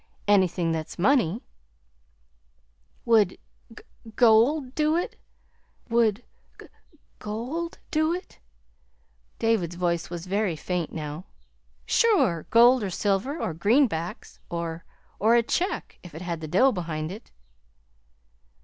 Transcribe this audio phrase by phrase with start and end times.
[0.27, 1.43] Anything that's money."
[3.05, 3.37] "Would
[3.71, 3.83] g
[4.15, 5.15] gold do it?"
[9.37, 11.25] David's voice was very faint now.
[11.85, 12.47] "Sure!
[12.49, 14.85] gold, or silver, or greenbacks, or
[15.19, 17.29] or a check, if it had the dough behind it."